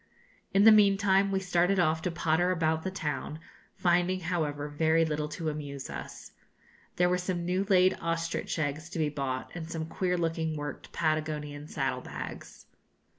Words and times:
In 0.51 0.63
the 0.63 0.71
meantime 0.71 1.29
we 1.31 1.39
started 1.39 1.77
off 1.77 2.01
to 2.01 2.09
potter 2.09 2.49
about 2.49 2.81
the 2.81 2.89
town, 2.89 3.39
finding, 3.75 4.21
however, 4.21 4.67
very 4.67 5.05
little 5.05 5.27
to 5.27 5.49
amuse 5.49 5.91
us. 5.91 6.31
There 6.95 7.07
were 7.07 7.19
some 7.19 7.45
new 7.45 7.65
laid 7.65 7.95
ostrich 8.01 8.57
eggs 8.57 8.89
to 8.89 8.97
be 8.97 9.09
bought, 9.09 9.51
and 9.53 9.69
some 9.69 9.85
queer 9.85 10.17
looking 10.17 10.57
worked 10.57 10.91
Patagonian 10.91 11.67
saddle 11.67 12.01
bags. 12.01 12.65